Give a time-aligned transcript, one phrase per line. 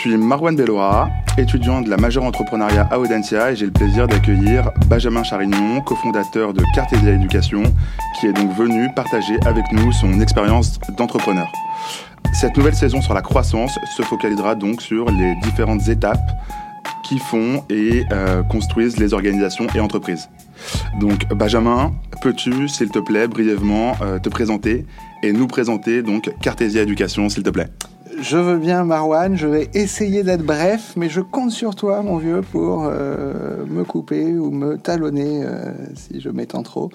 [0.00, 1.08] suis Marwan Bellora,
[1.38, 6.52] étudiant de la majeure entrepreneuriat à Audencia et j'ai le plaisir d'accueillir Benjamin Charignon, cofondateur
[6.52, 7.62] de Cartesia Éducation,
[8.18, 11.46] qui est donc venu partager avec nous son expérience d'entrepreneur.
[12.32, 16.30] Cette nouvelle saison sur la croissance se focalisera donc sur les différentes étapes
[17.04, 20.28] qui font et euh, construisent les organisations et entreprises.
[20.98, 24.86] Donc Benjamin, peux-tu, s'il te plaît, brièvement euh, te présenter
[25.22, 27.68] et nous présenter donc Cartesia Éducation, s'il te plaît?
[28.24, 29.36] Je veux bien, Marwan.
[29.36, 33.84] Je vais essayer d'être bref, mais je compte sur toi, mon vieux, pour euh, me
[33.84, 36.90] couper ou me talonner euh, si je m'étends trop.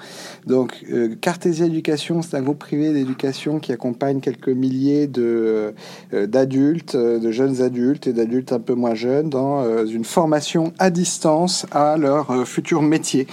[0.47, 5.75] Donc, euh, Cartésia Éducation, c'est un groupe privé d'éducation qui accompagne quelques milliers de
[6.11, 11.67] d'adultes, de jeunes adultes et d'adultes un peu moins jeunes dans une formation à distance
[11.71, 13.27] à leur futur métier.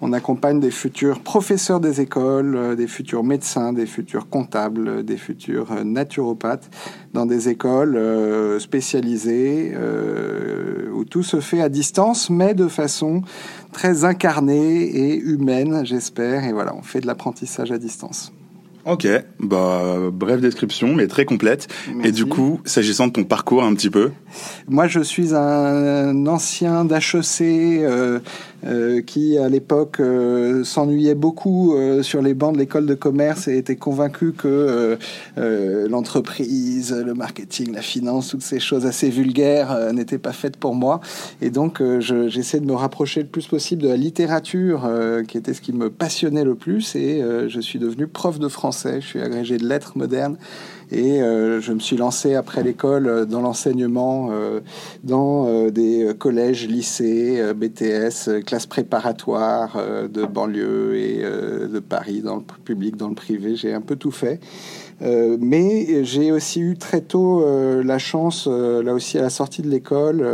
[0.00, 5.84] On accompagne des futurs professeurs des écoles, des futurs médecins, des futurs comptables, des futurs
[5.84, 6.70] naturopathes
[7.12, 13.22] dans des écoles euh, spécialisées euh, où tout se fait à distance, mais de façon
[13.72, 16.44] très incarnée et humaine, j'espère.
[16.44, 18.32] Et voilà, on fait de l'apprentissage à distance.
[18.84, 19.06] Ok,
[19.38, 21.68] bah brève description, mais très complète.
[22.02, 24.10] Et du coup, s'agissant de ton parcours un petit peu?
[24.68, 28.18] Moi, je suis un ancien d'HEC euh,
[28.64, 33.48] euh, qui, à l'époque, euh, s'ennuyait beaucoup euh, sur les bancs de l'école de commerce
[33.48, 34.98] et était convaincu que
[35.88, 41.00] l'entreprise, le marketing, la finance, toutes ces choses assez vulgaires n'étaient pas faites pour moi.
[41.40, 44.88] Et donc, j'essaie de me rapprocher le plus possible de la littérature,
[45.28, 46.94] qui était ce qui me passionnait le plus.
[46.94, 49.00] Et je suis devenu prof de français.
[49.00, 50.36] Je suis agrégé de lettres modernes
[50.92, 54.60] et euh, je me suis lancé après l'école euh, dans l'enseignement, euh,
[55.02, 62.96] dans des collèges, lycées, BTS, classes préparatoires de banlieue et de Paris, dans le public,
[62.96, 63.56] dans le privé.
[63.56, 64.40] J'ai un peu tout fait.
[65.00, 69.30] Euh, mais j'ai aussi eu très tôt euh, la chance, euh, là aussi à la
[69.30, 70.26] sortie de l'école,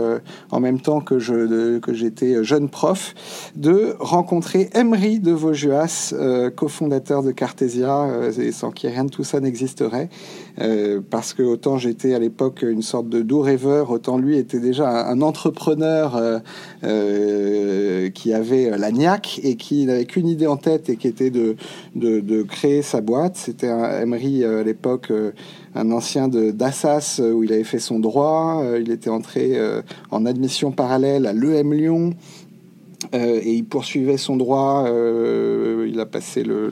[0.50, 3.14] en même temps que je que j'étais jeune prof,
[3.56, 6.14] de rencontrer Emery de Vaujuas,
[6.56, 8.08] cofondateur de Cartesia,
[8.52, 10.08] sans qui rien de tout ça n'existerait.
[11.10, 15.08] parce que autant j'étais à l'époque une sorte de doux rêveur, autant lui était déjà
[15.08, 16.42] un, entrepreneur
[18.14, 21.56] qui avait la niaque et qui n'avait qu'une idée en tête et qui était de,
[21.94, 23.36] de, de créer sa boîte.
[23.36, 25.32] C'était Emery à l'époque euh,
[25.74, 28.62] un ancien d'Assas euh, où il avait fait son droit.
[28.62, 29.58] Euh, il était entré
[30.10, 32.14] en admission parallèle à l'EM Lyon.
[33.12, 34.88] Et il poursuivait son droit.
[34.88, 36.70] il a passé le,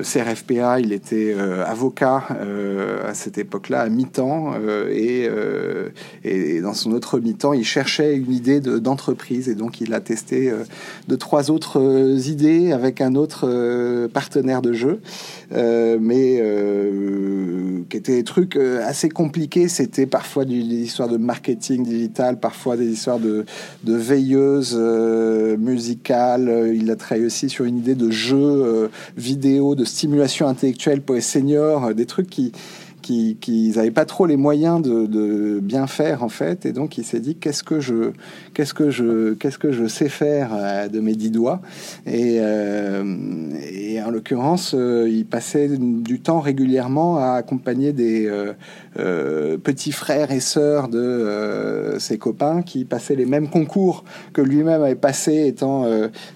[0.00, 5.90] CRFPA, il était euh, avocat euh, à cette époque-là, à mi-temps, euh,
[6.24, 10.52] et, dans son autre mi-temps, il cherchait une idée d'entreprise, et donc il a testé
[11.08, 11.80] deux, trois autres
[12.28, 15.00] idées avec un autre partenaire de jeu,
[15.50, 16.42] mais
[17.90, 19.68] qui étaient des trucs assez compliqués.
[19.68, 23.44] C'était parfois des histoires de marketing digital, parfois des histoires de
[23.84, 24.78] veilleuses
[25.58, 26.72] musicales.
[26.74, 31.20] Il a travaillé aussi sur une idée de jeu vidéo, de stimulation intellectuelle pour les
[31.20, 32.52] seniors, euh, des trucs qui,
[33.02, 36.64] qui n'avaient pas trop les moyens de, bien faire en fait.
[36.66, 38.12] Et donc il s'est dit qu'est-ce que je
[38.54, 41.60] qu'est-ce que je qu'est-ce que je sais faire euh, de mes dix doigts?
[42.06, 43.02] Et, euh,
[44.04, 48.28] en l'occurrence il passait du temps régulièrement à accompagner des
[49.62, 54.02] petits frères et sœurs de ses copains qui passaient les mêmes concours
[54.32, 55.86] que lui-même avait passé étant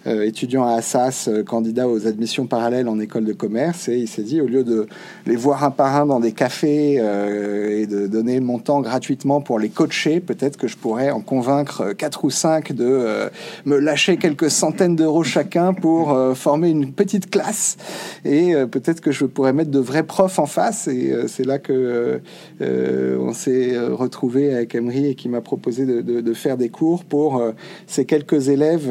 [0.06, 3.88] étudiant à Assas candidat aux admissions parallèles en école de commerce.
[3.88, 4.86] Et il s'est dit au lieu de
[5.26, 9.40] les voir un par un dans des cafés euh, et de donner mon temps gratuitement
[9.40, 13.28] pour les coacher, peut-être que je pourrais en convaincre quatre ou cinq de euh,
[13.64, 17.76] me lâcher quelques centaines d'euros chacun pour euh, former une petite classe.
[18.24, 20.88] Et peut-être que je pourrais mettre de vrais profs en face.
[20.88, 22.20] Et c'est là que
[22.60, 27.42] on s'est retrouvé avec Emery et qui m'a proposé de, faire des cours pour
[27.86, 28.90] ces quelques élèves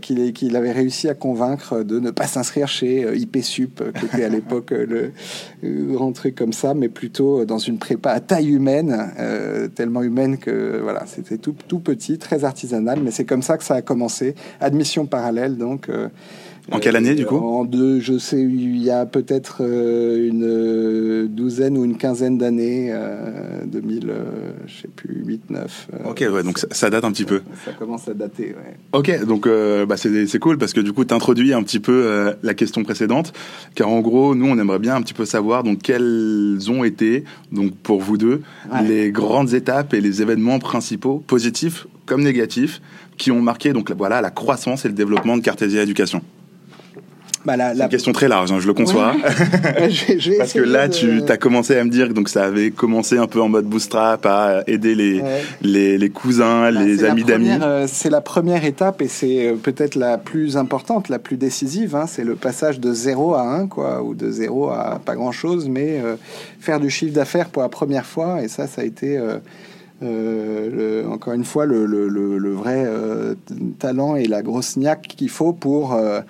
[0.00, 4.70] qu'il avait réussi à convaincre de ne pas s'inscrire chez IPSUP, qui était à l'époque
[4.70, 5.12] le
[5.62, 10.38] grand truc comme ça, mais plutôt dans une prépa à taille humaine, euh, tellement humaine
[10.38, 13.82] que voilà, c'était tout, tout petit, très artisanal, mais c'est comme ça que ça a
[13.82, 14.34] commencé.
[14.58, 15.90] Admission parallèle, donc.
[15.90, 16.08] Euh,
[16.70, 20.44] en quelle année, du coup En deux, je sais, il y a peut-être euh, une
[20.44, 22.94] euh, douzaine ou une quinzaine d'années,
[23.66, 24.24] 2000, euh,
[24.66, 25.88] je sais plus, 8, 9.
[26.06, 27.42] ok, ouais, donc ça, date un petit peu.
[27.64, 28.76] Ça commence à dater, ouais.
[28.92, 32.54] Ok, donc bah, c'est cool parce que du coup, tu introduis un petit peu la
[32.54, 33.32] question précédente,
[33.74, 37.24] car en gros, nous, on aimerait bien un petit peu savoir donc quelles ont été,
[37.52, 38.42] donc pour vous deux,
[38.86, 42.80] les grandes étapes et les événements principaux, positifs comme négatifs,
[43.16, 46.22] qui ont marqué donc voilà la croissance et le développement de Cartesia Éducation.
[47.44, 49.14] Bah, c'est une question très large, hein, je le conçois.
[50.38, 53.26] Parce que là, tu as commencé à me dire que donc ça avait commencé un
[53.26, 55.22] peu en mode bootstrap à aider les,
[55.62, 57.50] les, les, cousins, bah, les amis d'amis.
[57.50, 61.96] Euh, c'est la première étape et c'est euh, peut-être la plus importante, la plus décisive.
[61.96, 62.06] Hein.
[62.06, 66.00] c'est le passage de 0 à 1, quoi, ou de 0 à pas grand-chose, mais
[66.04, 66.16] euh,
[66.60, 68.42] faire du chiffre d'affaires pour la première fois.
[68.42, 69.16] Et ça, ça a été...
[69.16, 69.38] Euh,
[70.02, 73.34] encore une fois, le, le, vrai euh,
[73.78, 76.20] talent et la grosse niaque qu'il faut pour euh,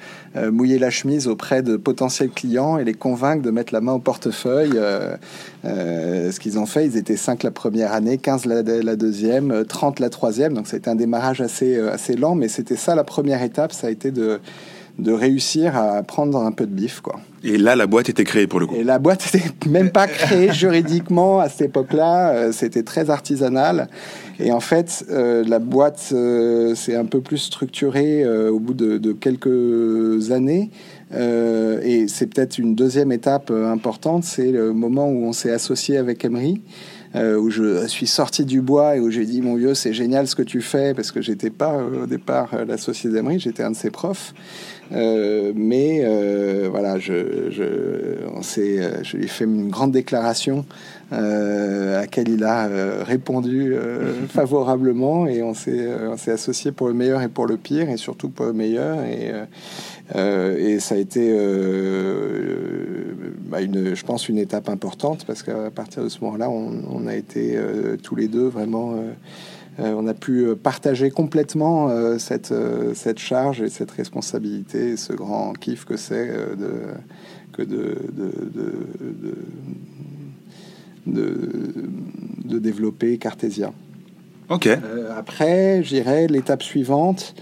[0.50, 3.98] mouiller la chemise auprès de potentiels clients et les convaincre de mettre la main au
[3.98, 4.78] portefeuille.
[5.64, 10.00] ce qu'ils ont fait, ils étaient 5 la première année, 15 la, la deuxième, 30
[10.00, 10.54] la troisième.
[10.54, 13.72] Donc, ça a été un démarrage assez, assez lent, mais c'était ça la première étape.
[13.72, 14.40] Ça a été de
[15.00, 17.20] de réussir à prendre un peu de bif, quoi.
[17.42, 18.74] Et là, la boîte était créée pour le coup.
[18.74, 22.30] Et la boîte n'était même pas créée juridiquement à cette époque-là.
[22.30, 23.88] Euh, c'était très artisanal.
[24.38, 29.12] Et en fait, euh, la boîte euh, s'est un peu plus structurée au bout de,
[29.12, 30.70] quelques années.
[31.12, 34.24] et c'est peut-être une deuxième étape importante.
[34.24, 36.60] C'est le moment où on s'est associé avec Emery.
[37.14, 40.36] où je suis sorti du bois et où j'ai dit mon vieux c'est génial ce
[40.36, 43.90] que tu fais parce que j'étais pas au départ l'associé d'Emery j'étais un de ses
[43.90, 44.32] profs
[44.92, 47.64] euh, mais euh, voilà, je, je,
[48.34, 50.64] on euh, je lui ai fait une grande déclaration
[51.12, 51.20] à
[52.02, 52.68] laquelle il a
[53.02, 53.74] répondu
[54.28, 57.96] favorablement et on s'est, on s'est associé pour le meilleur et pour le pire et
[57.96, 59.32] surtout pour le meilleur et,
[60.14, 61.36] et ça a été,
[63.48, 67.08] bah une, je pense, une étape importante parce qu'à partir de ce moment-là, on, on
[67.08, 67.58] a été
[68.04, 68.94] tous les deux vraiment
[69.78, 72.54] on a pu euh, partager complètement euh, cette,
[72.94, 76.72] cette charge et cette responsabilité, ce grand kiff que c'est de,
[77.52, 77.96] que de,
[81.06, 81.34] de,
[82.44, 83.72] de, développer Cartésia.
[84.50, 84.68] Ok.
[85.16, 87.34] après, j'irai l'étape suivante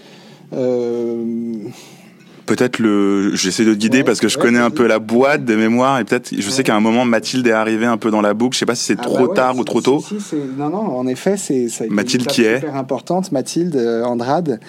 [2.48, 5.56] peut-être le, j'essaie de te guider parce que je connais un peu la boîte des
[5.56, 8.34] mémoires et peut-être, je sais qu'à un moment Mathilde est arrivée un peu dans la
[8.34, 8.54] boucle.
[8.54, 10.02] Je sais pas si c'est ah trop bah tard ou trop tôt.
[10.56, 13.30] non, non, en effet, c'est Mathilde qui est super importante.
[13.32, 14.60] Mathilde euh, Andrade,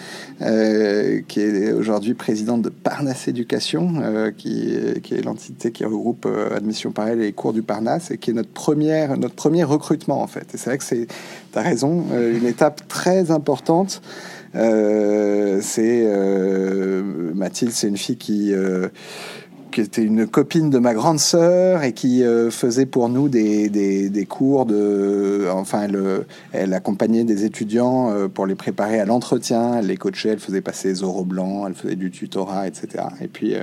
[0.41, 6.27] euh, qui est aujourd'hui présidente de Parnasse Éducation, euh, qui, qui est l'entité qui regroupe
[6.53, 10.21] Admission Parallèle et les cours du Parnasse et qui est notre première, notre premier recrutement
[10.21, 10.53] en fait.
[10.53, 11.07] Et c'est vrai que c'est,
[11.55, 14.01] as raison, une étape très importante.
[14.55, 18.87] Euh, c'est euh, Mathilde, c'est une fille qui euh,
[19.77, 25.47] était une copine de ma grande sœur et qui faisait pour nous des, cours de...
[25.53, 25.87] Enfin,
[26.51, 31.01] elle, accompagnait des étudiants pour les préparer à l'entretien, elle les coachait, elle faisait passer
[31.03, 33.05] oraux blancs, elle faisait du tutorat, etc.
[33.21, 33.55] Et puis,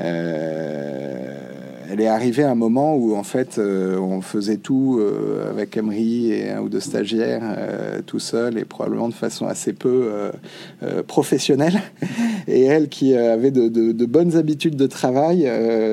[0.00, 1.53] euh,
[1.90, 5.76] elle est arrivée à un moment où en fait euh, on faisait tout euh, avec
[5.76, 7.42] Emery et un ou deux stagiaires
[8.06, 10.10] tout seul et probablement de façon assez peu
[11.06, 11.80] professionnelle.
[12.46, 15.50] Et elle qui avait de, de, bonnes habitudes de travail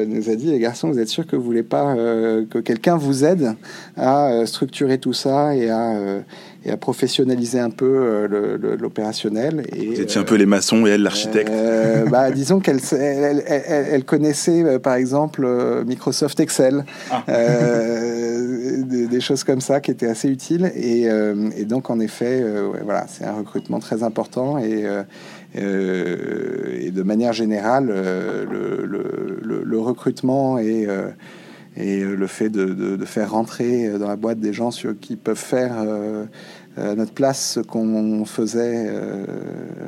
[0.08, 3.24] nous a dit les garçons vous êtes sûrs que vous voulez pas que quelqu'un vous
[3.24, 3.56] aide
[3.96, 6.22] à structurer tout ça et à
[6.64, 9.66] et à professionnaliser un peu euh, l'opérationnel.
[9.76, 11.50] Vous étiez un peu les maçons et elle l'architecte.
[11.50, 15.48] Euh, bah, disons qu'elle elle, elle, connaissait euh, par exemple
[15.86, 17.24] Microsoft Excel, ah.
[17.28, 20.72] des, choses comme ça qui étaient assez utiles.
[20.76, 21.04] Et,
[21.58, 22.44] et donc en effet,
[22.84, 24.86] voilà, c'est un recrutement très important et
[25.54, 30.88] et de manière générale, le, le, le, recrutement et,
[31.78, 35.38] et le fait de, de, faire rentrer dans la boîte des gens sur, qui peuvent
[35.38, 39.26] faire euh, à notre place ce qu'on faisait euh,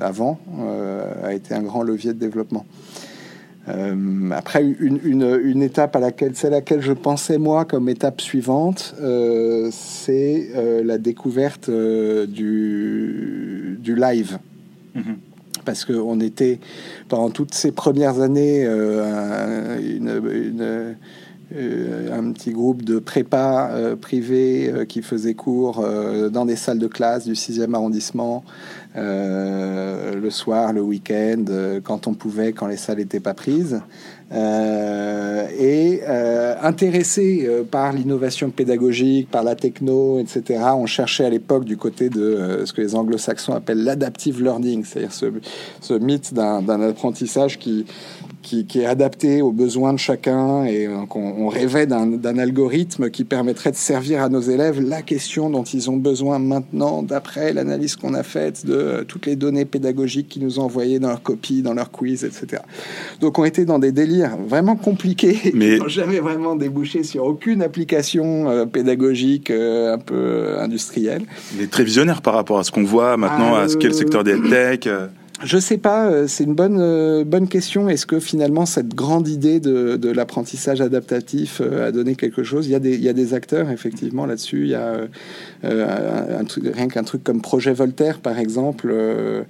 [0.02, 2.66] avant euh, a été un grand levier de développement.
[4.32, 8.94] après, une, une, une, étape à laquelle, c'est laquelle je pensais moi comme étape suivante,
[9.72, 10.50] c'est
[10.84, 14.40] la découverte du, du live.
[14.96, 15.16] Mm-hmm.
[15.66, 16.60] parce qu'on était
[17.10, 20.94] pendant toutes ces premières années une, une, euh,
[21.52, 25.86] un petit groupe de prépa euh, privé euh, qui faisait cours
[26.32, 28.44] dans des salles de classe du 6e arrondissement
[28.96, 31.46] le soir, le week-end,
[31.84, 33.82] quand on pouvait, quand les salles n'étaient pas prises.
[34.32, 36.02] et
[36.62, 42.62] intéressé par l'innovation pédagogique, par la techno, etc., on cherchait à l'époque du côté de
[42.66, 45.26] ce que les anglo-saxons appellent l'adaptive learning, c'est-à-dire ce,
[45.82, 47.86] ce mythe d'un apprentissage qui,
[48.44, 53.76] qui, est adapté aux besoins de chacun et on, rêvait d'un algorithme qui permettrait de
[53.76, 58.24] servir à nos élèves la question dont ils ont besoin maintenant d'après l'analyse qu'on a
[58.24, 61.74] faite de euh, toutes les données pédagogiques qu'ils nous ont envoyées dans leurs copies, dans
[61.74, 62.62] leurs quiz, etc.
[63.22, 67.26] Donc on était dans des délires vraiment compliqués mais qui n'ont jamais vraiment débouché sur
[67.26, 71.24] aucune application euh, pédagogique euh, un peu industrielle.
[71.58, 74.24] Mais très visionnaire par rapport à ce qu'on voit maintenant, à ce qu'est le secteur
[74.24, 74.88] des tech.
[75.44, 77.90] Je sais pas, euh, c'est une bonne, euh, bonne question.
[77.90, 82.68] Est-ce que finalement cette grande idée de, de l'apprentissage adaptatif euh, a donné quelque chose?
[82.68, 84.62] Il y, a des, il y a des acteurs effectivement là-dessus.
[84.64, 84.96] Il y a
[85.66, 89.44] euh, un, truc, rien qu'un truc comme Projet Voltaire par exemple euh,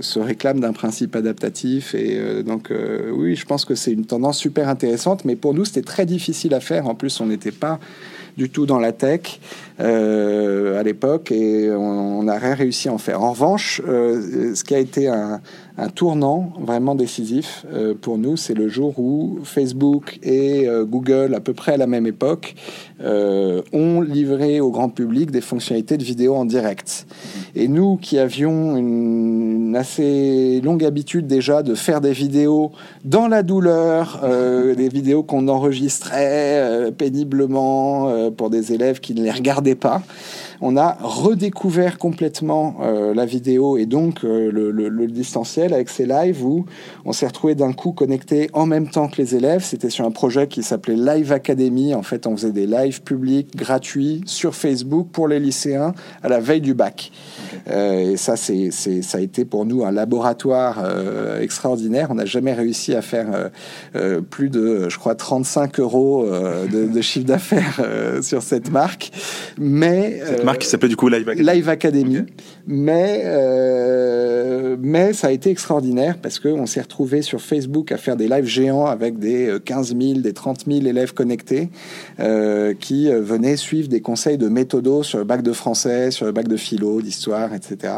[0.00, 1.94] se réclame d'un principe adaptatif.
[1.94, 2.70] Et donc
[3.12, 5.24] oui, je pense que c'est une tendance super intéressante.
[5.24, 6.86] Mais pour nous, c'était très difficile à faire.
[6.86, 7.80] En plus, on n'était pas
[8.36, 12.98] du tout dans la tech euh, à l'époque et on, a rien réussi à en
[12.98, 13.22] faire.
[13.22, 15.40] En revanche, euh, ce qui a été un,
[15.94, 21.40] tournant vraiment décisif euh, pour nous, c'est le jour où Facebook et euh, Google, à
[21.40, 22.54] peu près à la même époque,
[23.00, 27.06] euh, ont livré au grand public des fonctionnalités de vidéo en direct.
[27.56, 32.72] Et nous qui avions une, une assez longue habitude déjà de faire des vidéos
[33.06, 39.14] dans la douleur, euh, des vidéos qu'on enregistrait euh, péniblement euh, pour des élèves qui
[39.14, 40.02] ne les regardaient pas,
[40.62, 45.88] on a redécouvert complètement euh, la vidéo et donc euh, le, le, le, distanciel avec
[45.88, 46.64] ces lives où
[47.04, 49.64] on s'est retrouvé d'un coup connecté en même temps que les élèves.
[49.64, 51.94] C'était sur un projet qui s'appelait Live Academy.
[51.94, 56.38] En fait, on faisait des lives publics gratuits sur Facebook pour les lycéens à la
[56.38, 57.10] veille du bac.
[57.68, 60.78] Euh, et ça, c'est, ça a été pour nous un laboratoire
[61.40, 62.08] extraordinaire.
[62.10, 63.50] On n'a jamais réussi à faire
[64.30, 67.80] plus de, je crois, 35 euros de, de, chiffre d'affaires
[68.22, 69.10] sur cette marque.
[69.58, 71.50] Mais cette marque qui s'appelait du coup Live Academy.
[71.52, 72.18] Live Academy.
[72.18, 72.32] Okay.
[72.66, 73.24] Mais
[74.78, 78.28] mais ça a été extraordinaire parce que on s'est retrouvé sur Facebook à faire des
[78.28, 81.70] lives géants avec des 15 000, des 30 000 élèves connectés
[82.80, 86.48] qui venaient suivre des conseils de méthodos sur le bac de français, sur le bac
[86.48, 87.94] de philo, d'histoire, etc.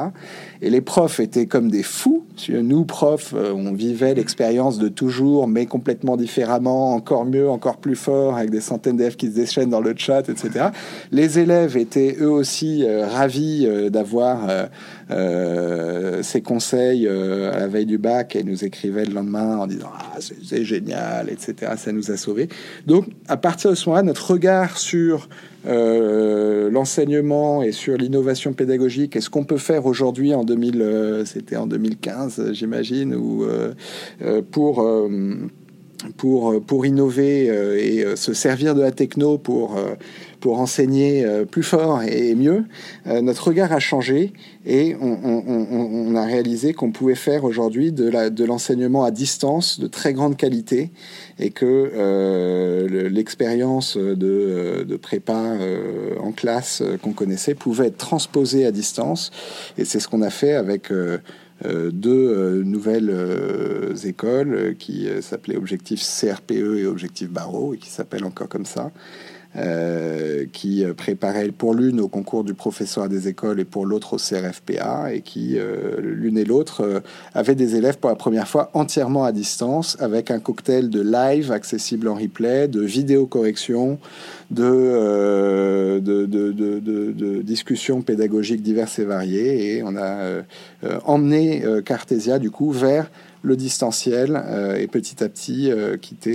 [0.63, 2.25] Et les profs étaient comme des fous.
[2.49, 8.37] Nous, profs, on vivait l'expérience de toujours, mais complètement différemment, encore mieux, encore plus fort,
[8.37, 10.67] avec des centaines d'élèves qui se déchaînent dans le chat, etc.
[11.13, 14.67] Les élèves étaient eux aussi euh, ravis euh, d'avoir euh,
[15.11, 20.19] euh, conseils à la veille du bac et nous écrivaient le lendemain en disant ah
[20.21, 21.73] c'est génial, etc.
[21.77, 22.49] Ça nous a sauvés.
[22.87, 25.29] Donc à partir de ce moment-là, notre regard sur
[25.67, 31.57] l'enseignement et sur l'innovation pédagogique et ce qu'on peut faire aujourd'hui en 2000, euh, c'était
[31.57, 33.47] en 2015, j'imagine, ou
[34.51, 34.87] pour
[36.17, 39.79] pour pour innover et se servir de la techno pour
[40.45, 42.65] pour enseigner plus fort et mieux,
[43.07, 44.35] notre regard a changé
[44.67, 50.37] et on, a réalisé qu'on pouvait faire aujourd'hui de l'enseignement à distance de très grande
[50.37, 50.91] qualité
[51.39, 58.71] et que euh, l'expérience de, prépa euh, en classe qu'on connaissait pouvait être transposée à
[58.71, 59.31] distance.
[59.79, 61.19] Et c'est ce qu'on a fait avec euh,
[61.63, 63.15] deux nouvelles
[64.05, 68.91] écoles qui s'appelaient Objectif CRPE et Objectif Barreau et qui s'appellent encore comme ça.
[69.57, 74.17] Euh, qui préparait pour l'une au concours du professeur des écoles et pour l'autre au
[74.17, 77.01] CRFPA, et qui, euh, l'une et l'autre, euh,
[77.35, 81.53] avaient des élèves pour la première fois entièrement à distance, avec un cocktail de live
[81.53, 84.01] accessible en replay, de vidéo correction,
[84.51, 90.43] de, de, de, de, discussions pédagogiques diverses et variées, et on a
[91.05, 93.09] emmené Cartesia, du coup, vers
[93.45, 96.35] le distanciel euh, et petit à petit euh, quitter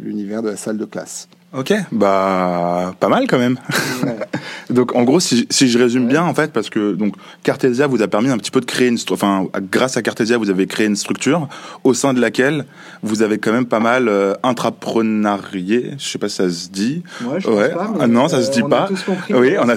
[0.00, 1.28] l'univers de la salle de classe.
[1.56, 3.58] Ok, bah pas mal quand même.
[4.02, 4.16] Ouais.
[4.70, 6.10] donc en gros, si, si je résume ouais.
[6.10, 8.88] bien en fait, parce que donc Cartesia vous a permis un petit peu de créer
[8.88, 11.48] une, enfin grâce à Cartesia vous avez créé une structure
[11.84, 12.64] au sein de laquelle
[13.04, 15.92] vous avez quand même pas mal euh, intrapreneurié.
[15.96, 17.04] Je sais pas si ça se dit.
[17.22, 17.70] Ouais, je ouais.
[17.70, 18.84] Pas, ah, non, ça se dit on pas.
[18.84, 19.76] A tous compris, oui, on a.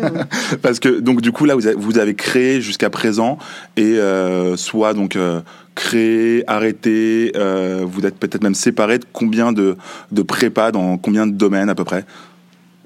[0.62, 3.38] parce que donc du coup là vous avez, vous avez créé jusqu'à présent
[3.76, 5.40] et euh, soit donc euh,
[5.78, 9.76] créé, arrêté, euh, vous êtes peut-être même séparé de combien de,
[10.10, 12.04] de prépa dans combien de domaines à peu près?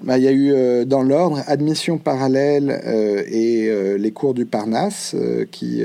[0.03, 4.45] Bah, il y a eu euh, dans l'ordre admission parallèle euh, et les cours du
[4.45, 5.17] Parnasse
[5.51, 5.83] qui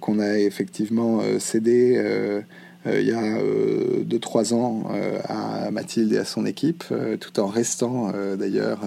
[0.00, 2.00] qu'on a effectivement cédé
[2.86, 7.16] il y a euh, deux trois ans euh, à Mathilde et à son équipe, euh,
[7.16, 8.80] tout en restant d'ailleurs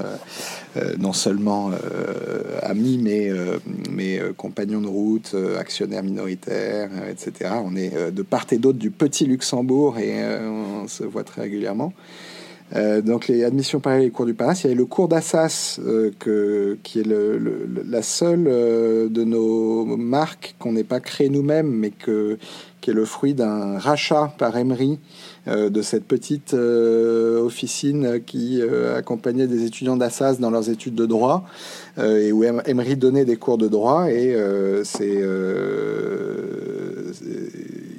[0.98, 1.72] non seulement
[2.62, 3.30] amis mais
[3.92, 7.52] mais compagnons de route, actionnaires minoritaires, etc.
[7.64, 11.94] On est de part et d'autre du petit Luxembourg et on se voit très régulièrement.
[12.76, 14.62] Euh, donc les admissions parallèles et cours du Paras.
[14.64, 16.12] Il y a le cours d'Assas euh,
[16.84, 22.38] qui est la seule euh, de nos marques qu'on n'ait pas créé nous-mêmes, mais que,
[22.82, 25.00] qui est le fruit d'un rachat par Emery
[25.48, 28.62] euh, de cette petite euh, officine qui
[28.96, 31.46] accompagnait des étudiants d'Assas dans leurs études de droit
[31.98, 34.36] et où Emery donnait des cours de droit et
[34.84, 35.22] c'est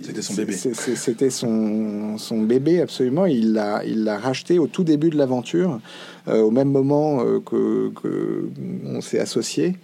[0.03, 0.53] c'était son bébé.
[0.53, 3.27] C'était son, son, bébé, absolument.
[3.27, 5.81] Il l'a il racheté au tout début de l'aventure,
[6.29, 8.49] euh, au même moment euh, que, que
[8.87, 9.77] on s'est associé.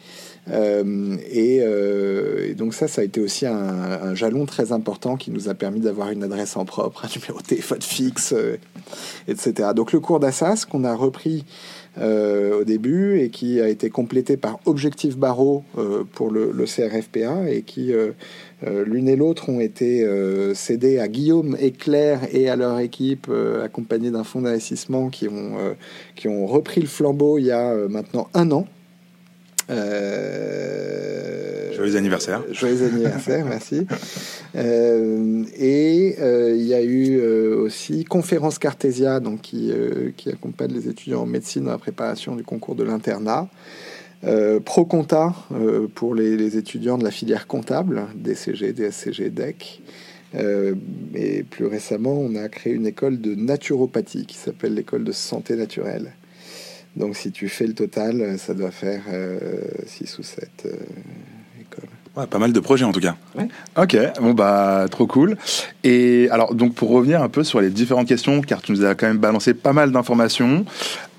[0.51, 1.65] Et,
[2.57, 6.11] donc ça, ça a été aussi un, jalon très important qui nous a permis d'avoir
[6.11, 8.35] une adresse en propre, un numéro de téléphone fixe,
[9.29, 9.71] etc.
[9.75, 11.45] Donc le cours d'Assas qu'on a repris
[12.01, 15.65] au début et qui a été complété par Objectif Barreau
[16.15, 17.93] pour le, CRFPA et qui
[18.67, 22.81] euh, l'une et l'autre ont été euh, cédées à Guillaume et Claire et à leur
[22.81, 25.57] équipe, euh, accompagnés d'un fonds d'investissement qui, ont
[26.17, 28.67] qui ont repris le flambeau il y a maintenant un an.
[31.75, 32.43] Joyeux anniversaire.
[32.53, 33.87] Joyeux anniversaire, merci.
[34.55, 36.17] et
[36.55, 39.73] il y a eu aussi Conférence Cartésia, donc qui,
[40.17, 43.49] qui accompagne les étudiants en médecine dans la préparation du concours de l'internat.
[44.25, 49.81] Euh, Proconta euh, pour les, étudiants de la filière comptable, DCG, DSCG, DEC.
[50.35, 50.75] Euh,
[51.15, 55.55] et plus récemment, on a créé une école de naturopathie qui s'appelle l'école de santé
[55.57, 56.13] naturelle.
[56.99, 59.05] Donc si tu fais le total, ça doit faire
[59.87, 60.67] 6 ou 7
[62.27, 63.17] pas mal de projets en tout cas.
[63.77, 65.37] Ok, bon bah trop cool.
[65.85, 68.95] Et alors donc pour revenir un peu sur les différentes questions, car tu nous as
[68.95, 70.65] quand même balancé pas mal d'informations.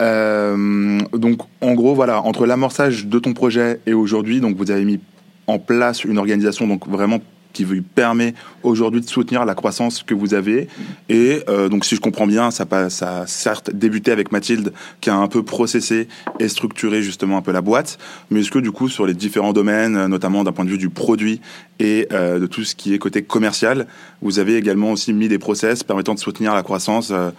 [0.02, 4.86] Euh, donc en gros voilà, entre l'amorçage de ton projet et aujourd'hui, donc vous avez
[4.86, 5.00] mis
[5.48, 7.20] en place une organisation donc vraiment
[7.60, 10.70] qui vous permet aujourd'hui de soutenir la croissance que vous avez.
[11.10, 15.16] Et euh, donc, si je comprends bien, ça, a certes débuté avec Mathilde, qui a
[15.18, 16.08] un peu processé
[16.40, 18.00] et structuré justement un peu la boîte.
[18.30, 20.90] Mais est-ce que du coup, sur les différents domaines, notamment d'un point de vue du
[20.90, 21.42] produit
[21.80, 23.88] et euh, de tout ce qui est côté commercial,
[24.22, 27.32] vous avez également aussi mis des process permettant de soutenir la croissance euh,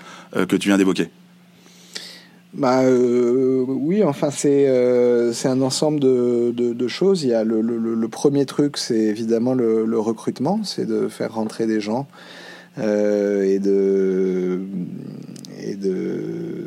[0.45, 1.09] que tu viens d'évoquer?
[2.53, 7.23] Bah, euh, oui, enfin c'est euh, un ensemble de, de, choses.
[7.23, 11.67] Il y a le, le, premier truc, c'est évidemment le, recrutement, c'est de faire rentrer
[11.67, 12.09] des gens
[12.79, 14.63] euh, et de
[15.63, 16.67] et de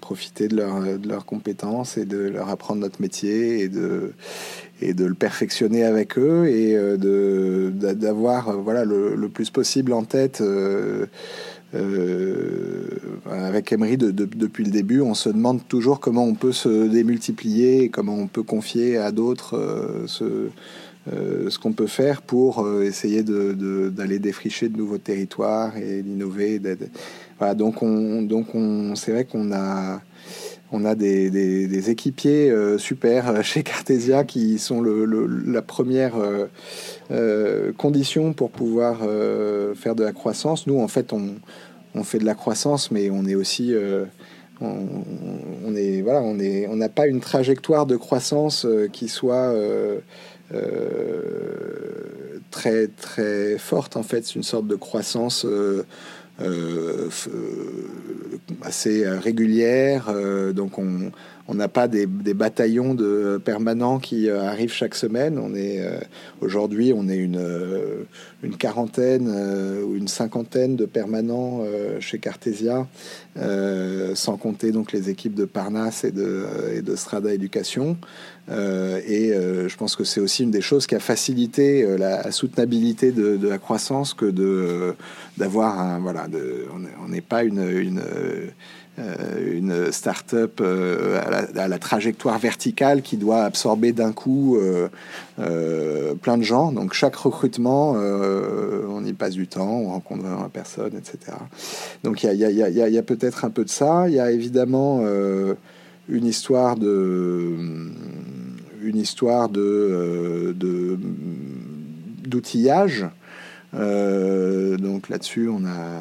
[0.00, 4.12] profiter de, leur, de leurs compétences et de leur apprendre notre métier et de
[4.82, 6.76] et de le perfectionner avec eux et
[7.94, 10.42] d'avoir voilà le, plus possible en tête
[11.74, 12.88] euh,
[13.30, 18.14] avec Emery, depuis le début, on se demande toujours comment on peut se démultiplier, comment
[18.14, 20.48] on peut confier à d'autres euh, ce,
[21.12, 26.60] euh, ce qu'on peut faire pour essayer d'aller défricher de nouveaux territoires et d'innover.
[27.56, 30.00] Donc on, donc on, c'est vrai qu'on a
[30.74, 36.14] on a des, équipiers super chez Cartesia qui sont la première
[37.76, 38.98] condition pour pouvoir
[39.76, 40.66] faire de la croissance.
[40.66, 43.72] Nous, en fait, on, fait de la croissance, mais on est aussi
[44.62, 44.70] euh,
[45.66, 49.52] on, est voilà, on est, on n'a pas une trajectoire de croissance euh, qui soit
[49.52, 49.98] euh,
[52.50, 54.24] très très forte en fait.
[54.24, 55.46] C'est une sorte de croissance
[58.62, 60.12] assez régulière.
[60.54, 60.78] donc
[61.46, 65.38] on n'a pas des, bataillons de permanents qui euh, arrivent chaque semaine.
[65.38, 65.98] On est euh,
[66.40, 68.04] aujourd'hui, on est une, euh,
[68.42, 69.28] une quarantaine
[69.84, 71.62] ou une cinquantaine de permanents
[72.00, 72.86] chez Cartesia,
[74.14, 77.96] sans compter donc les équipes de Parnasse et de, et de Strada Éducation.
[78.48, 83.48] Et je pense que c'est aussi une des choses qui a facilité la, soutenabilité de,
[83.48, 84.94] la croissance que de
[85.36, 86.66] d'avoir un voilà, de,
[87.02, 88.02] on n'est pas une, une
[89.00, 91.20] euh, une start-up euh,
[91.56, 96.70] à, la, trajectoire verticale qui doit absorber d'un coup euh, plein de gens.
[96.70, 101.36] Donc chaque recrutement, on y passe du temps, on rencontre vraiment personne, etc.
[102.04, 104.04] Donc il y y a peut-être un peu de ça.
[104.08, 105.00] Il y a évidemment
[106.08, 107.56] une histoire de
[108.82, 110.54] une histoire de
[112.26, 113.06] d'outillage.
[113.72, 116.00] donc là-dessus, on a,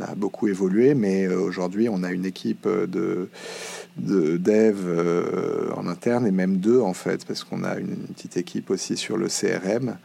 [0.00, 3.28] a beaucoup évolué, mais euh, aujourd'hui, on a une équipe euh, de,
[3.96, 8.36] de dev euh, en interne et même deux en fait, parce qu'on a une petite
[8.36, 9.96] équipe aussi sur le CRM.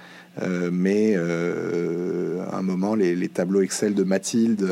[0.71, 4.67] mais à un moment, les, tableaux Excel de Mathilde,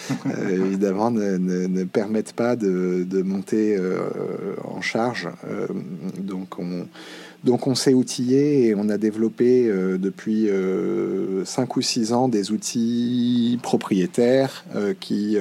[0.50, 3.78] évidemment, ne, permettent pas de, de monter
[4.64, 5.28] en charge.
[6.18, 6.86] donc, on,
[7.44, 12.28] donc on s'est outillé et on a développé euh, depuis euh, 5 ou 6 ans
[12.28, 15.36] des outils propriétaires euh, qui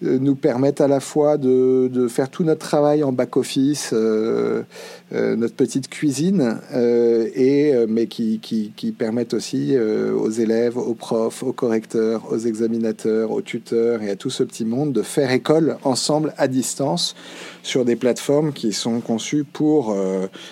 [0.00, 6.60] nous permettent à la fois de, faire tout notre travail en back-office, notre petite cuisine,
[6.72, 13.30] et, mais qui, qui, qui permettent aussi aux élèves, aux profs, aux correcteurs, aux examinateurs,
[13.32, 17.14] aux tuteurs et à tout ce petit monde de faire école ensemble à distance
[17.62, 19.96] sur des plateformes qui sont conçues pour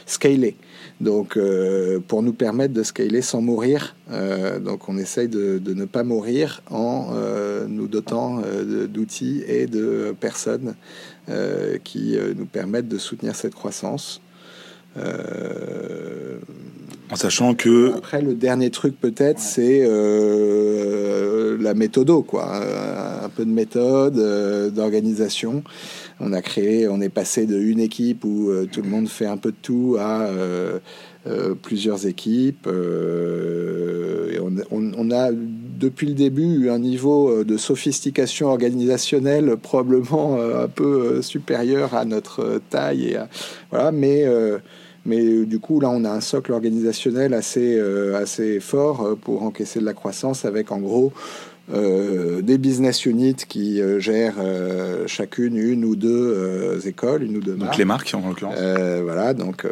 [0.07, 0.57] scaler.
[1.01, 3.95] Donc, euh, pour nous permettre de scaler sans mourir.
[4.11, 8.41] Euh, donc, on essaye de, ne pas mourir en euh, nous dotant
[8.89, 10.75] d'outils et de personnes
[11.83, 14.21] qui nous permettent de soutenir cette croissance.
[14.97, 15.03] en
[17.17, 17.93] sachant que.
[17.97, 19.87] Après, le dernier truc, peut-être, c'est
[21.59, 22.63] la méthodo, quoi.
[23.25, 25.63] Un peu de méthode, d'organisation.
[26.21, 29.27] On a créé, on est passé de une équipe où euh, tout le monde fait
[29.27, 30.31] un peu de tout à
[31.63, 32.69] plusieurs équipes.
[32.69, 34.39] et
[34.71, 41.95] on, a, depuis le début, eu un niveau de sophistication organisationnelle probablement un peu supérieur
[41.95, 43.07] à notre taille.
[43.07, 43.19] Et
[43.73, 44.25] voilà, mais
[45.07, 49.15] mais euh, du coup, là, on a un socle organisationnel assez, euh, assez fort euh,
[49.15, 51.13] pour encaisser de la croissance avec en gros
[51.69, 54.37] des business units qui gèrent
[55.07, 57.71] chacune une ou deux écoles, une ou deux marques.
[57.71, 58.55] Donc les marques en l'occurrence.
[59.03, 59.67] voilà, donc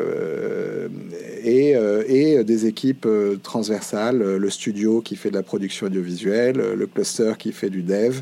[1.45, 1.75] et,
[2.09, 3.07] et, des équipes
[3.43, 8.21] transversales, le studio qui fait de la production audiovisuelle, le cluster qui fait du dev.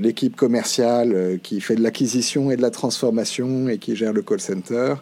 [0.00, 4.40] l'équipe commerciale qui fait de l'acquisition et de la transformation et qui gère le call
[4.40, 4.94] center,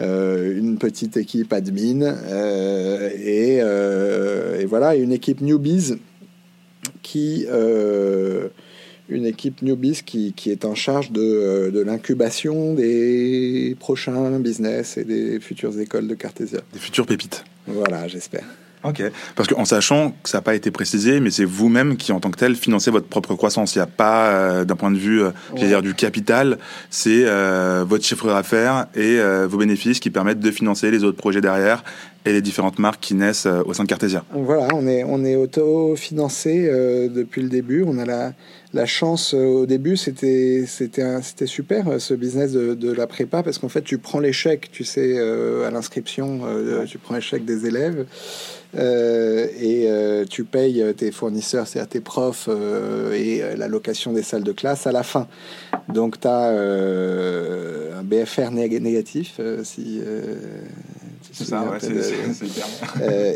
[0.00, 5.98] euh, une petite équipe admin euh, et, euh, et, voilà, une équipe newbies
[7.12, 7.46] qui
[9.08, 15.04] une équipe newbies qui, qui, est en charge de, de l'incubation des prochains business et
[15.04, 16.60] des futures écoles de Cartesia.
[16.72, 17.44] Des futures pépites.
[17.66, 18.44] Voilà, j'espère.
[18.84, 19.00] Ok,
[19.36, 22.32] parce qu'en sachant que ça n'a pas été précisé, mais c'est vous-même qui, en tant
[22.32, 23.76] que tel, financez votre propre croissance.
[23.76, 26.58] Il n'y a pas, euh, d'un point de vue, euh, dire, du capital,
[26.90, 31.40] c'est euh, votre chiffre d'affaires et vos bénéfices qui permettent de financer les autres projets
[31.40, 31.84] derrière
[32.24, 34.24] et les différentes marques qui naissent au sein de Cartesia.
[34.32, 36.68] Voilà, on est, on est autofinancé
[37.12, 37.84] depuis le début.
[37.86, 38.32] On a
[38.72, 40.66] la, chance au début, c'était
[41.46, 45.70] super ce business de, la prépa parce qu'en fait, tu prends l'échec, tu sais, à
[45.70, 46.40] l'inscription,
[46.86, 48.06] tu prends l'échec des élèves.
[48.74, 54.22] Euh, et euh, tu payes tes fournisseurs, c'est-à-dire tes profs euh, et la location des
[54.22, 55.28] salles de classe à la fin.
[55.88, 56.48] Donc tu as
[57.98, 60.00] un BFR négatif, si
[61.30, 62.66] c'est ça, ouais, c'est hyper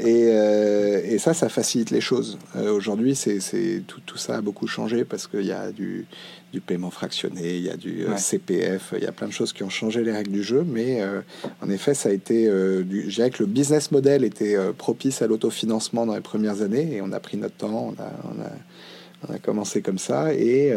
[0.06, 2.38] et, et, ça, ça facilite les choses.
[2.54, 6.06] Aujourd'hui, c'est tout, tout, ça a beaucoup changé parce qu'il y a du,
[6.52, 9.52] du paiement fractionné, il y a du euh, CPF, il y a plein de choses
[9.52, 11.20] qui ont changé les règles du jeu, mais euh,
[11.60, 15.22] en effet, ça a été, euh, du, je dirais que le business model était propice
[15.22, 18.40] à l'autofinancement dans les premières années, et on a pris notre temps, on a, on
[18.40, 20.72] a, on a commencé comme ça, et,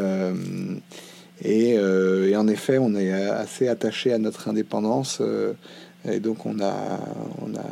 [1.44, 5.22] et, et, en effet, on est assez attaché à notre indépendance,
[6.06, 7.00] et donc on a,
[7.42, 7.66] on a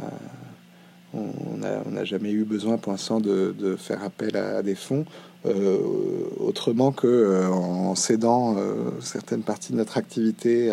[1.14, 5.06] on n'a on jamais eu besoin pour l'instant de, de, faire appel à, des fonds.
[5.46, 5.78] Euh,
[6.40, 10.72] autrement que euh, en cédant euh, certaines parties de notre activité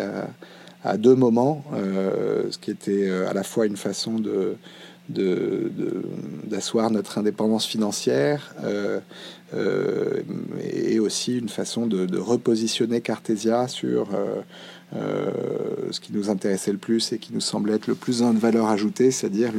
[0.83, 4.55] à, deux moments, ce qui était à la fois une façon de
[5.09, 8.55] d'asseoir notre indépendance financière
[10.63, 14.09] et aussi une façon de, repositionner Cartesia sur
[14.93, 18.67] ce qui nous intéressait le plus et qui nous semblait être le plus en valeur
[18.67, 19.51] ajoutée, c'est-à-dire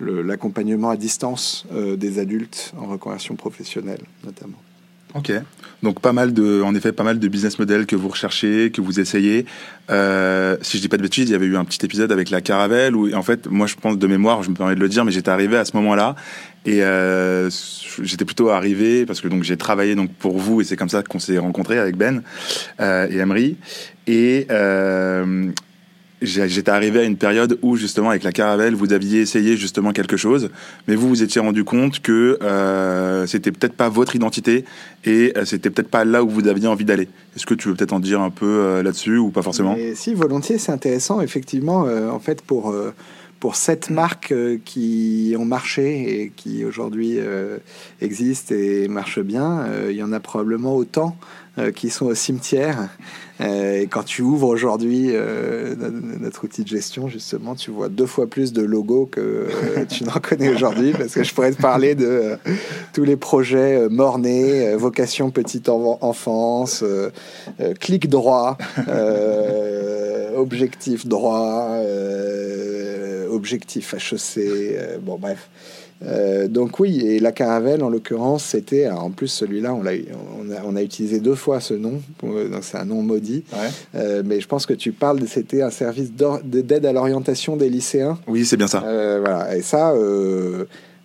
[0.00, 4.58] l'accompagnement à distance euh, des adultes en reconversion professionnelle, notamment.
[5.14, 5.32] Ok,
[5.84, 8.80] donc pas mal de, en effet, pas mal de business models que vous recherchez, que
[8.80, 9.46] vous essayez.
[9.90, 12.30] Euh, si je dis pas de bêtises, il y avait eu un petit épisode avec
[12.30, 14.88] la Caravelle où, en fait, moi, je pense de mémoire, je me permets de le
[14.88, 16.16] dire, mais j'étais arrivé à ce moment-là
[16.66, 17.48] et euh,
[18.02, 21.02] j'étais plutôt arrivé parce que donc j'ai travaillé donc pour vous et c'est comme ça
[21.02, 22.22] qu'on s'est rencontrés avec Ben
[22.80, 23.58] et Emery
[24.06, 24.46] et
[26.22, 30.16] j'étais arrivé à une période où justement avec la caravelle vous aviez essayé justement quelque
[30.16, 30.50] chose
[30.86, 34.64] mais vous vous étiez rendu compte que euh, c'était peut-être pas votre identité
[35.04, 37.08] et euh, c'était peut-être pas là où vous aviez envie d'aller.
[37.36, 39.76] Est-ce que tu veux peut-être en dire un peu euh, là-dessus ou pas forcément?
[39.94, 42.74] Si volontiers c'est intéressant effectivement euh, en fait pour
[43.40, 47.18] pour sept marques qui ont marché et qui aujourd'hui
[48.00, 51.16] existent et marchent bien il y en a probablement autant
[51.74, 52.88] qui sont au cimetière.
[52.88, 55.74] euh, et quand tu ouvres aujourd'hui euh,
[56.20, 60.04] notre outil de gestion, justement, tu vois deux fois plus de logos que euh, tu
[60.04, 62.38] n'en connais aujourd'hui, parce que je pourrais te parler de
[62.92, 66.84] tous les projets mornés, vocation petite enfance,
[67.80, 68.56] clic droit,
[70.36, 71.76] objectif droit,
[73.30, 75.48] objectif HEC, bon bref.
[76.06, 79.92] Euh, donc oui, et la caravelle en l'occurrence, c'était en plus celui-là, on, a,
[80.66, 83.44] on a utilisé deux fois ce nom, donc c'est un nom maudit.
[83.94, 88.18] Euh, mais je pense que tu parles, c'était un service d'aide à l'orientation des lycéens.
[88.26, 88.82] Oui, c'est bien ça.
[88.84, 89.94] Euh, voilà, et ça.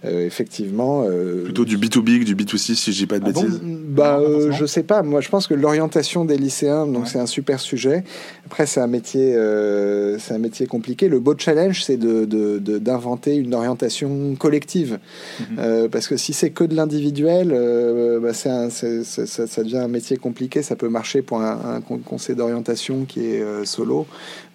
[0.06, 1.04] Euh, effectivement.
[1.06, 3.60] Euh, Plutôt du B2B que du B2C, si je dis pas de ah bêtises.
[3.62, 5.04] bah, euh, je sais pas.
[5.04, 8.06] Moi, je pense que l'orientation des lycéens, donc c'est un super sujet.
[8.46, 9.34] Après, c'est un métier,
[10.20, 11.10] c'est un métier compliqué.
[11.10, 12.26] Le beau challenge, c'est de,
[12.78, 15.00] d'inventer une orientation collective,
[15.42, 15.90] mhm.
[15.90, 17.50] parce que si c'est que de l'individuel,
[18.22, 20.64] bah, c'est ça, devient un métier compliqué.
[20.64, 24.08] Ça peut marcher pour un, un conseil d'orientation qui est solo,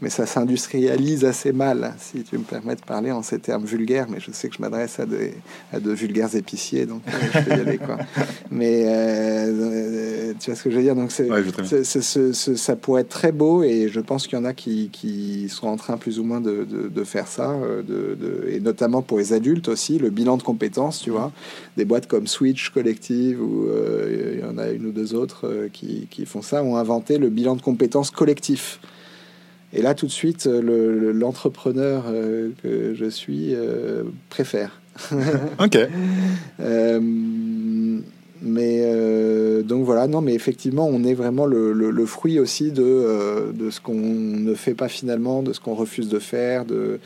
[0.05, 4.05] mais ça s'industrialise assez mal, si tu me permets de parler en ces termes vulgaires.
[4.11, 5.05] Mais je sais que je m'adresse à
[5.73, 7.79] à de vulgaires épiciers, donc euh, je peux y aller.
[7.79, 7.97] Quoi.
[8.51, 10.95] Mais euh, euh, tu vois ce que je veux dire?
[10.95, 14.91] Donc c'est, ça pourrait être très beau et je pense qu'il y en a qui,
[14.93, 17.57] qui sont en train plus ou moins de, de, faire ça,
[17.89, 21.33] de, et notamment pour les adultes aussi, le bilan de compétences, tu vois.
[21.79, 23.69] Des boîtes comme Switch Collective, ou
[24.35, 27.31] il y en a une ou deux autres qui, qui font ça, ont inventé le
[27.31, 28.81] bilan de compétences collectif.
[29.75, 32.05] Et là, tout de suite, l'entrepreneur
[32.63, 33.55] que je suis
[34.31, 34.81] préfère.
[35.59, 35.79] ok.
[36.61, 37.01] Euh,
[38.47, 42.83] mais euh, donc voilà, non, mais effectivement, on est vraiment le, le, fruit aussi de,
[42.83, 46.65] euh, de ce qu'on ne fait pas finalement, de ce qu'on refuse de faire.
[46.65, 47.01] De,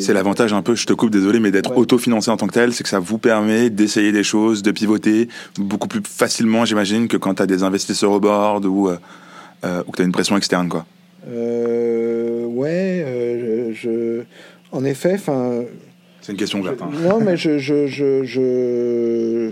[0.00, 2.72] c'est l'avantage un peu, je te coupe, désolé, mais d'être autofinancé en tant que tel,
[2.72, 7.16] c'est que ça vous permet d'essayer des choses, de pivoter beaucoup plus facilement, j'imagine, que
[7.16, 10.68] quand tu as des investisseurs au board ou, ou que tu as une pression externe,
[10.68, 10.86] quoi.
[11.26, 13.04] Ouais,
[13.74, 14.22] je,
[14.72, 15.64] en effet, enfin
[16.28, 16.82] c'est une question ouverte.
[16.82, 16.90] Hein.
[17.00, 19.50] Non, mais je, je, je, je,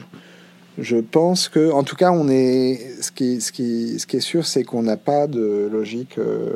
[0.79, 3.00] je, pense que, en tout cas, on est.
[3.00, 6.18] Ce qui, ce qui, ce qui est sûr, c'est qu'on n'a pas de logique.
[6.18, 6.55] Euh,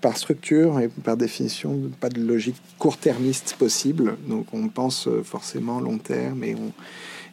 [0.00, 4.16] par structure et par définition, pas de logique court-termiste possible.
[4.28, 6.72] Donc on pense forcément long terme et on,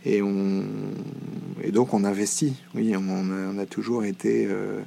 [0.06, 0.64] et, on,
[1.64, 2.56] et donc on investit.
[2.76, 4.80] Oui, on, a, toujours été euh,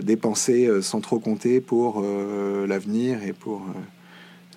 [0.00, 2.04] dépensé euh, sans trop compter pour
[2.66, 3.62] l'avenir et pour.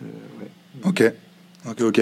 [0.01, 0.47] Ouais.
[0.83, 1.03] Ok.
[1.67, 2.01] Ok, ok.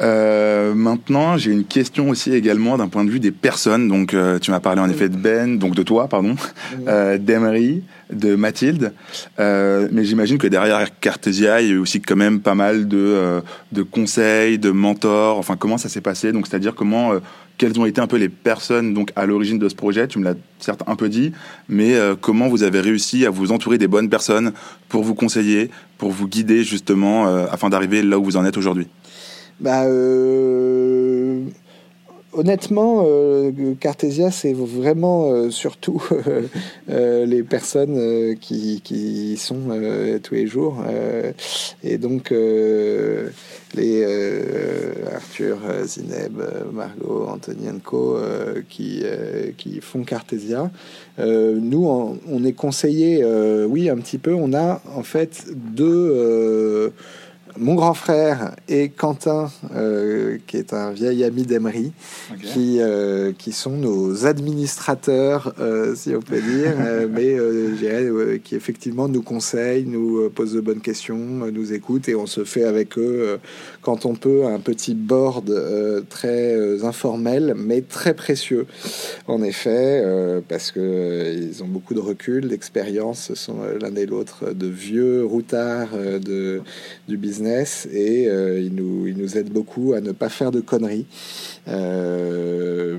[0.00, 3.86] Euh, maintenant, j'ai une question aussi également d'un point de vue des personnes.
[3.86, 6.34] Donc, euh, tu m'as parlé en effet de Ben, donc de toi, pardon,
[6.88, 8.94] euh, d'Emery, de Mathilde.
[9.38, 12.88] Euh, mais j'imagine que derrière Cartesia, il y a eu aussi quand même pas mal
[12.88, 13.40] de, euh,
[13.72, 15.36] de conseils, de mentors.
[15.36, 16.32] Enfin, comment ça s'est passé?
[16.32, 17.12] Donc, c'est-à-dire comment
[17.62, 20.24] quelles ont été un peu les personnes donc à l'origine de ce projet Tu me
[20.24, 21.30] l'as certes un peu dit,
[21.68, 24.52] mais euh, comment vous avez réussi à vous entourer des bonnes personnes
[24.88, 28.56] pour vous conseiller, pour vous guider justement euh, afin d'arriver là où vous en êtes
[28.56, 28.88] aujourd'hui?
[29.60, 31.01] Bah, euh,
[32.34, 36.02] Honnêtement, euh, Cartesia, c'est vraiment euh, surtout
[36.88, 39.78] euh, les personnes qui, sont
[40.22, 40.82] tous les jours.
[41.82, 42.32] et donc,
[43.74, 44.04] les
[45.12, 46.40] Arthur, Zineb,
[46.72, 48.18] Margot, Antonienko
[48.68, 49.02] qui,
[49.58, 50.70] qui font Cartesia.
[51.18, 53.24] nous, on, on, est conseillé,
[53.66, 54.34] oui, un petit peu.
[54.34, 56.92] On a en fait deux
[57.58, 61.92] mon grand frère et Quentin, euh, qui est un vieil ami d'Emery,
[62.42, 66.72] qui, euh, qui sont nos administrateurs, euh, si on peut dire,
[67.10, 67.36] mais
[68.42, 72.64] qui effectivement nous conseillent, nous posent de bonnes questions, nous écoutent et on se fait
[72.64, 73.38] avec eux,
[73.82, 75.52] quand on peut, un petit board
[76.08, 78.66] très informel, mais très précieux,
[79.26, 80.04] en effet,
[80.48, 85.96] parce qu'ils ont beaucoup de recul, d'expérience, ce sont l'un et l'autre de vieux routards
[86.20, 86.62] de,
[87.08, 90.60] du business et euh, il, nous, il nous aide beaucoup à ne pas faire de
[90.60, 91.06] conneries,
[91.68, 92.96] euh,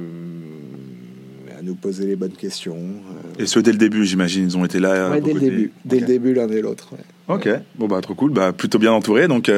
[1.58, 2.78] à nous poser les bonnes questions.
[2.78, 3.44] Euh.
[3.44, 5.20] Et ce dès le début, j'imagine, ils ont été là.
[5.20, 6.90] dès le début, dès le début l'un et l'autre.
[7.30, 9.50] Ok, bon bah trop cool, bah plutôt bien entouré donc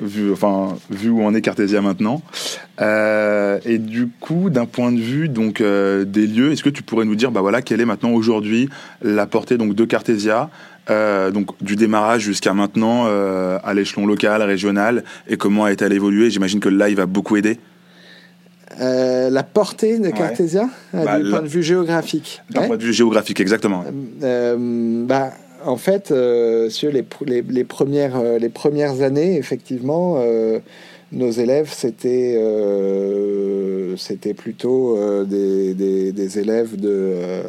[0.00, 2.22] vu enfin vu où on est Cartésia maintenant.
[2.80, 7.16] et du coup, d'un point de vue donc des lieux, est-ce que tu pourrais nous
[7.16, 8.70] dire bah voilà quelle est maintenant aujourd'hui
[9.02, 10.48] la portée donc de Cartésia
[10.90, 16.30] euh, donc du démarrage jusqu'à maintenant euh, à l'échelon local, régional, et comment a-t-elle évolué
[16.30, 17.58] J'imagine que là, il va beaucoup aider.
[18.80, 22.40] Euh, la portée de Cartesia bah, du point de vue géographique.
[22.50, 23.84] D'un point de vue géographique, exactement.
[24.20, 25.32] bah,
[25.64, 26.08] en fait,
[26.70, 30.22] sur les, les, premières, les premières années, effectivement,
[31.12, 32.40] nos élèves, c'était
[33.96, 37.42] c'était plutôt des, des, des, élèves de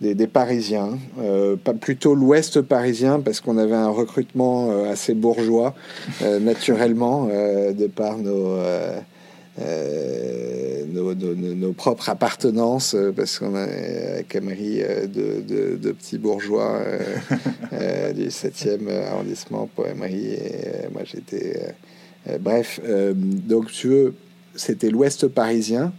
[0.00, 5.74] des, Parisiens, euh, pas plutôt l'Ouest parisien parce qu'on avait un recrutement euh, assez bourgeois
[6.22, 8.56] euh, naturellement de par nos
[10.92, 14.82] nos, propres appartenances, parce qu'on a avec Emery
[15.12, 16.80] de, de, petits bourgeois
[18.14, 21.74] du 7e arrondissement pour Emery, et moi j'étais.
[22.40, 22.80] bref,
[23.14, 24.14] donc tu veux
[24.58, 25.92] c'était l'Ouest parisien.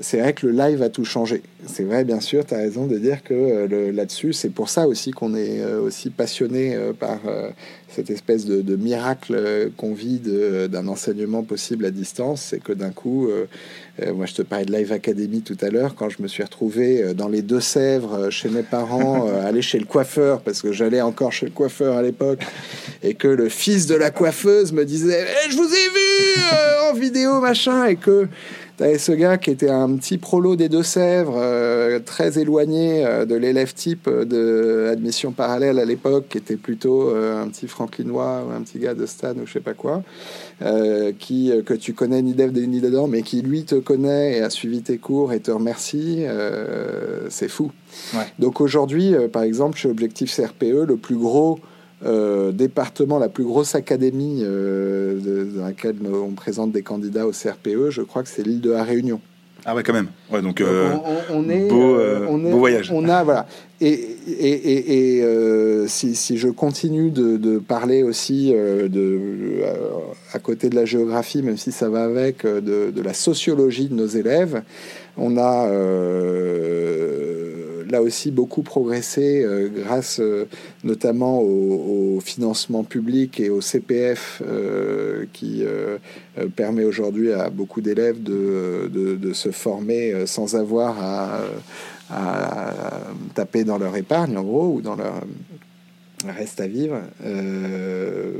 [0.00, 1.42] C'est vrai que le live a tout changé.
[1.66, 5.10] C'est vrai, bien sûr, tu as raison de dire que là-dessus, c'est pour ça aussi
[5.10, 7.20] qu'on est aussi passionné par
[7.88, 12.48] cette espèce de, miracle qu'on vit d'un enseignement possible à distance.
[12.50, 13.28] C'est que d'un coup,
[14.14, 17.14] moi je te parlais de Live Academy tout à l'heure, quand je me suis retrouvé
[17.14, 21.46] dans les Deux-Sèvres chez mes parents, aller chez le coiffeur, parce que j'allais encore chez
[21.46, 22.40] le coiffeur à l'époque,
[23.02, 26.42] et que le fils de la coiffeuse me disait eh, Je vous ai vu
[26.90, 28.28] en vidéo, machin, et que
[28.76, 33.36] T'avais ce gars qui était un petit prolo des Deux-Sèvres, euh, très éloigné euh, de
[33.36, 38.50] l'élève type de admission parallèle à l'époque, qui était plutôt euh, un petit franklinois ou
[38.50, 40.02] un petit gars de Stan ou je sais pas quoi,
[41.20, 44.50] qui, que tu connais ni d'Ève ni d'Adam, mais qui lui te connaît et a
[44.50, 46.24] suivi tes cours et te remercie,
[47.28, 47.70] c'est fou.
[48.38, 51.60] Donc aujourd'hui, par exemple, chez Objectif CRPE, le plus gros
[52.04, 57.90] euh, département, la plus grosse académie euh, dans laquelle on présente des candidats au CRPE,
[57.90, 59.20] je crois que c'est l'île de la Réunion.
[59.66, 60.08] Ah ouais, quand même.
[60.30, 60.92] Ouais, donc, euh,
[61.30, 62.90] on, est, beau, beau, voyage.
[62.92, 63.46] On a voilà.
[63.80, 69.62] Et, et, et, si, si, je continue de, de parler aussi de
[70.34, 73.94] à côté de la géographie, même si ça va avec, de, de la sociologie de
[73.94, 74.62] nos élèves,
[75.16, 75.66] on a
[77.90, 80.46] là aussi beaucoup progressé euh, grâce euh,
[80.82, 85.64] notamment au, financement public et au CPF euh, qui
[86.56, 91.40] permet aujourd'hui à beaucoup d'élèves de, de, se former sans avoir à,
[92.10, 92.72] à,
[93.34, 95.14] taper dans leur épargne en gros ou dans leur
[96.32, 97.00] reste à vivre.
[97.24, 98.32] Euh,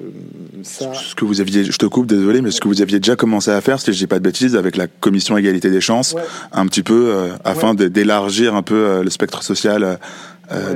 [0.62, 0.92] ça...
[0.94, 3.50] Ce que vous aviez, je te coupe, désolé, mais ce que vous aviez déjà commencé
[3.50, 6.14] à faire, si je dis pas de bêtises, avec la commission égalité des chances,
[6.52, 9.98] un petit peu euh, afin d'élargir un peu euh, le spectre social.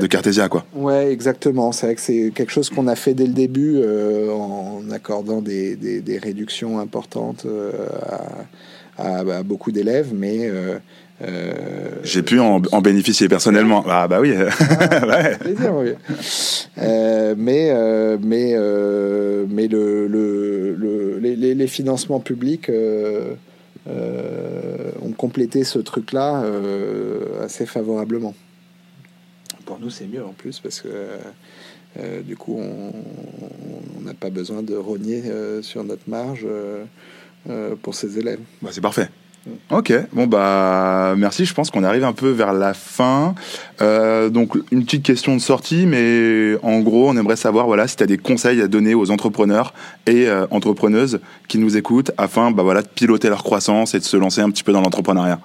[0.00, 0.64] de Cartésia, quoi.
[0.74, 1.72] Ouais, exactement.
[1.72, 3.78] C'est vrai que c'est quelque chose qu'on a fait dès le début
[4.32, 7.46] en accordant des, des, réductions importantes
[8.96, 10.50] à, à, beaucoup d'élèves, mais
[11.22, 13.85] euh, J'ai pu en, bénéficier personnellement.
[13.88, 14.33] Ah bah oui.
[15.40, 15.90] plaisir, oui.
[16.78, 18.54] Euh, mais euh, mais
[19.48, 22.70] mais le, le, les, les, financements publics
[23.87, 26.44] ont complété ce truc-là
[27.42, 28.35] assez favorablement.
[29.64, 30.88] Pour nous, c'est mieux en plus parce que
[32.22, 35.24] du coup, on n'a pas besoin de rogner
[35.62, 36.46] sur notre marge
[37.83, 38.40] pour ces élèves.
[38.62, 39.09] Bah, c'est parfait.
[39.70, 41.44] Ok, bon bah merci.
[41.44, 43.34] Je pense qu'on arrive un peu vers la fin.
[43.80, 47.96] Euh, donc une petite question de sortie, mais en gros, on aimerait savoir voilà si
[47.96, 49.74] tu as des conseils à donner aux entrepreneurs
[50.06, 54.04] et euh, entrepreneuses qui nous écoutent afin bah voilà de piloter leur croissance et de
[54.04, 55.38] se lancer un petit peu dans l'entrepreneuriat.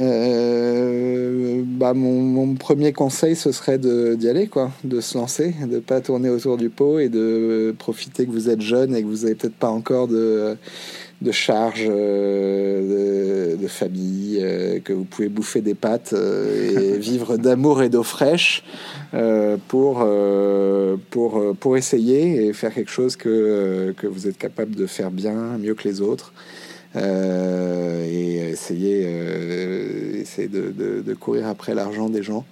[0.00, 6.00] Euh, bah mon, premier conseil ce serait d'y aller quoi, de se lancer, de pas
[6.00, 9.34] tourner autour du pot et de profiter que vous êtes jeune et que vous avez
[9.34, 10.56] peut-être pas encore de
[11.20, 17.36] de charges euh, de, famille, euh, que vous pouvez bouffer des pâtes euh, et vivre
[17.36, 18.64] d'amour et d'eau fraîche
[19.68, 20.06] pour,
[21.10, 25.58] pour, pour essayer et faire quelque chose que, que vous êtes capable de faire bien,
[25.58, 26.32] mieux que les autres.
[26.94, 29.02] et essayer,
[30.20, 32.44] essayer de, de, de, courir après l'argent des gens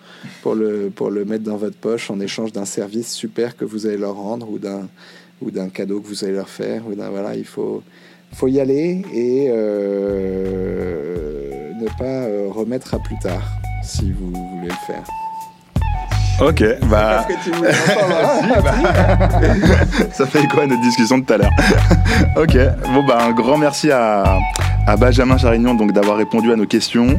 [0.43, 3.87] pour le, pour le mettre dans votre poche en échange d'un service super que vous
[3.87, 4.89] allez leur rendre ou d'un
[5.41, 7.85] ou d'un cadeau que vous allez leur faire ou d'un voilà il faut
[8.33, 11.03] faut y aller et euh,
[11.81, 13.43] ne pas euh, remettre à plus tard
[13.83, 15.03] si vous voulez le faire.
[16.41, 17.27] Ok, bah.
[20.13, 21.51] Ça fait quoi notre discussion de tout à l'heure?
[22.37, 22.57] Ok,
[22.93, 24.39] bon bah un grand merci à,
[24.87, 27.17] à Benjamin Charignon donc d'avoir répondu à nos questions.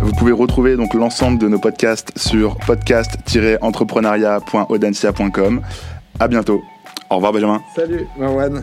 [0.00, 5.60] Vous pouvez retrouver donc l'ensemble de nos podcasts sur podcast-entrepreneuriat.audencia.com.
[6.20, 6.62] À bientôt.
[7.10, 7.60] Au revoir Benjamin.
[7.76, 8.62] Salut Marwan.